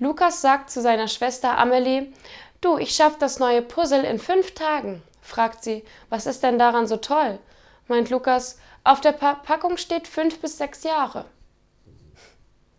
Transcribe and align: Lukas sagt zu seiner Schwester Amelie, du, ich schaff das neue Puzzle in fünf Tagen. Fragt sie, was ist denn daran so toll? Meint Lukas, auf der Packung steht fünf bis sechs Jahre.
Lukas 0.00 0.40
sagt 0.40 0.70
zu 0.70 0.80
seiner 0.80 1.08
Schwester 1.08 1.58
Amelie, 1.58 2.12
du, 2.60 2.78
ich 2.78 2.94
schaff 2.94 3.18
das 3.18 3.40
neue 3.40 3.62
Puzzle 3.62 4.04
in 4.04 4.18
fünf 4.18 4.54
Tagen. 4.54 5.02
Fragt 5.20 5.64
sie, 5.64 5.84
was 6.08 6.26
ist 6.26 6.42
denn 6.42 6.58
daran 6.58 6.86
so 6.86 6.98
toll? 6.98 7.38
Meint 7.88 8.10
Lukas, 8.10 8.58
auf 8.84 9.00
der 9.00 9.12
Packung 9.12 9.76
steht 9.76 10.06
fünf 10.06 10.40
bis 10.40 10.56
sechs 10.56 10.84
Jahre. 10.84 11.24